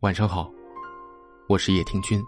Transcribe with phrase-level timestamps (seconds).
[0.00, 0.48] 晚上好，
[1.48, 2.22] 我是叶听君。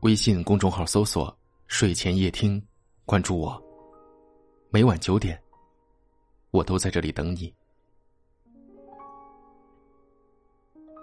[0.00, 1.32] 微信公众号搜索
[1.68, 2.60] “睡前夜听”，
[3.06, 3.62] 关注我。
[4.70, 5.40] 每晚九点，
[6.50, 7.54] 我都在这里等你。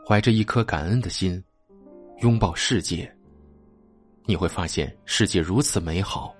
[0.05, 1.41] 怀着一颗感恩的心，
[2.20, 3.09] 拥抱世界，
[4.25, 6.36] 你会发现世界如此美好。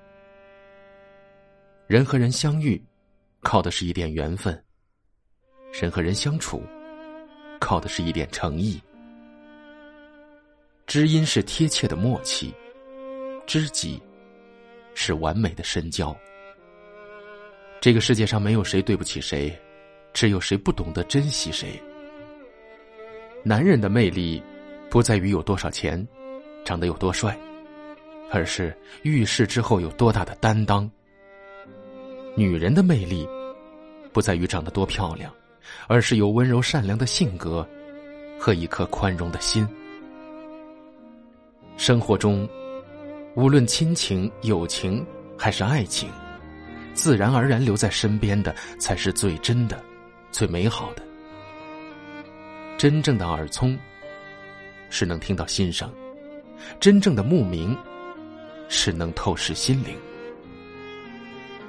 [1.88, 2.84] 人和人相遇，
[3.40, 4.54] 靠的是一点缘分；
[5.72, 6.62] 人和人相处，
[7.62, 8.84] 靠的是一点诚意。
[10.86, 12.54] 知音是贴切的默契，
[13.48, 14.02] 知己
[14.94, 16.16] 是完美的深交。
[17.80, 19.58] 这个世界上没有谁对不起谁，
[20.14, 21.82] 只有谁不懂得珍惜谁。
[23.44, 24.42] 男人的魅力，
[24.90, 26.06] 不在于有多少钱，
[26.64, 27.38] 长得有多帅，
[28.30, 30.90] 而是遇事之后有多大的担当。
[32.36, 33.28] 女人的魅力，
[34.12, 35.34] 不在于长得多漂亮，
[35.88, 37.68] 而是有温柔善良的性格
[38.38, 39.68] 和一颗宽容的心。
[41.86, 42.48] 生活中，
[43.36, 45.06] 无论亲情、友情
[45.38, 46.10] 还是爱情，
[46.94, 49.84] 自然而然留在身边的才是最真的、
[50.32, 51.04] 最美好的。
[52.78, 53.78] 真正的耳聪
[54.90, 55.94] 是能听到心声，
[56.80, 57.78] 真正的目明
[58.70, 59.94] 是能透视心灵。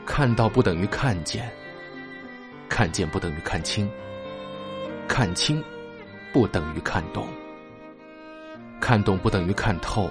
[0.06, 1.52] 看到不等于看见，
[2.68, 3.90] 看见不等于看清，
[5.08, 5.60] 看清
[6.32, 7.26] 不等于看懂。
[8.84, 10.10] 看懂不等于看透，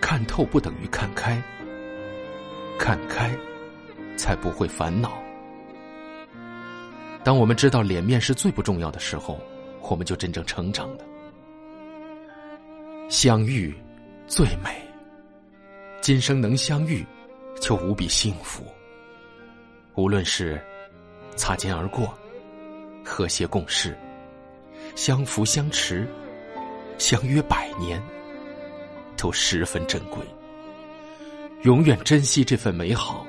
[0.00, 1.42] 看透不等于看开，
[2.78, 3.30] 看开
[4.16, 5.22] 才不会烦恼。
[7.22, 9.38] 当我们知道脸面是最不重要的时候，
[9.82, 11.04] 我们就真正成长了。
[13.10, 13.76] 相遇
[14.26, 14.80] 最美，
[16.00, 17.04] 今生能相遇
[17.60, 18.64] 就无比幸福。
[19.96, 20.58] 无论是
[21.36, 22.18] 擦肩而过、
[23.04, 23.94] 和谐共事、
[24.96, 26.08] 相扶相持。
[26.98, 28.02] 相约百年，
[29.16, 30.18] 都十分珍贵。
[31.62, 33.24] 永远珍惜这份美好。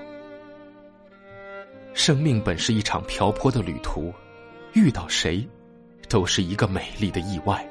[1.94, 4.14] 生命本是一场漂泊的旅途，
[4.74, 5.48] 遇到谁，
[6.08, 7.68] 都是一个美丽的意外。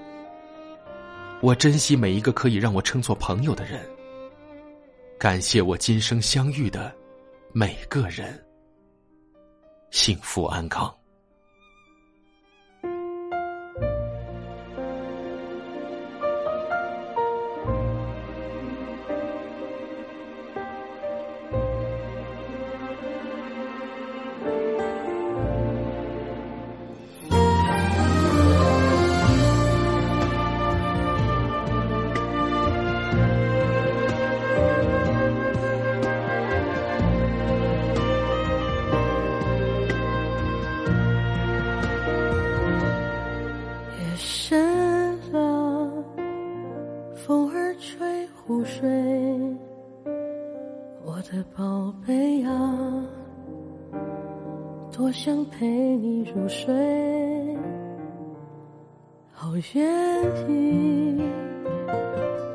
[1.41, 3.81] 我珍惜每一个可以让我称作朋友的人，
[5.19, 6.93] 感谢我今生相遇的
[7.53, 8.45] 每个人，
[9.91, 10.98] 幸福安康。
[55.09, 56.67] 好想陪你入睡，
[59.33, 61.23] 好愿意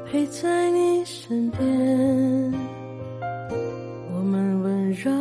[0.05, 1.59] 陪在你身边。
[4.13, 5.11] 我们温柔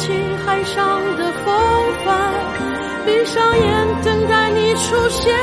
[0.00, 0.10] 起
[0.46, 1.54] 海上的风
[2.06, 2.32] 帆，
[3.04, 5.36] 闭上眼等待你出现。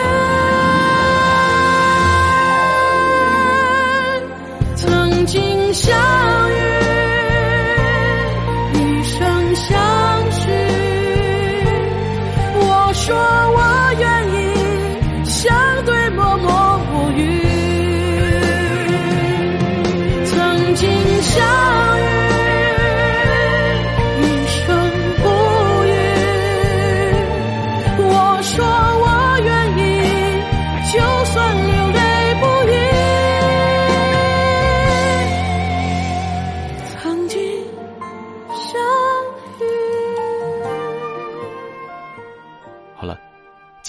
[4.75, 5.71] 曾经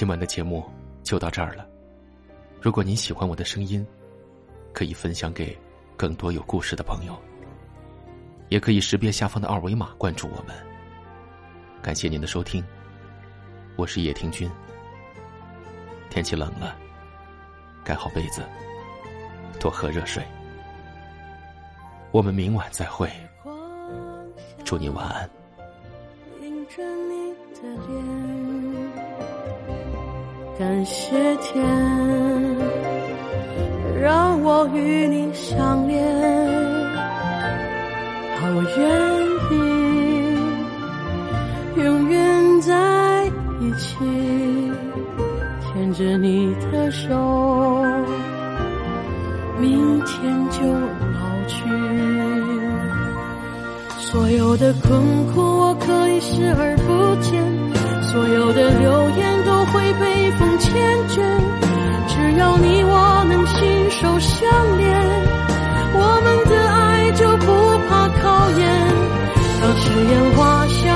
[0.08, 0.64] 今晚的节目
[1.02, 1.68] 就到这儿了。
[2.62, 3.86] 如果您喜欢我的声音，
[4.72, 5.54] 可以分享给
[5.98, 7.14] 更多有故事的朋友，
[8.48, 10.56] 也可以识别下方的二维码关注我们。
[11.82, 12.64] 感谢您的收听，
[13.76, 14.50] 我是叶听君。
[16.08, 16.74] 天气冷了，
[17.84, 18.40] 盖好被子，
[19.60, 20.24] 多喝热水。
[22.12, 23.10] 我们明晚再会，
[24.64, 25.28] 祝你晚安。
[30.58, 31.64] 感谢天，
[34.02, 36.04] 让我与你相恋，
[38.40, 38.86] 好愿
[39.52, 39.54] 意
[41.76, 43.24] 永远在
[43.60, 43.94] 一起，
[45.62, 47.14] 牵着你的手，
[49.60, 51.56] 明天就老去。
[53.96, 56.07] 所有的困苦，我可以
[60.72, 61.16] 天真
[62.08, 64.48] 只要你我能心手相
[64.78, 64.88] 连
[65.94, 67.46] 我们的爱就不
[67.88, 68.60] 怕考验
[69.60, 70.87] 当誓言花谢